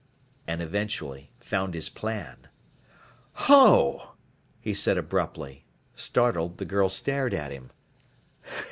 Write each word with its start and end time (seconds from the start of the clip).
And 0.47 0.63
eventually 0.63 1.29
found 1.39 1.75
his 1.75 1.87
plan. 1.87 2.47
"Ho!" 3.45 4.13
he 4.59 4.73
said 4.73 4.97
abruptly. 4.97 5.63
Startled, 5.93 6.57
the 6.57 6.65
girl 6.65 6.89
stared 6.89 7.35
at 7.35 7.51
him. 7.51 7.69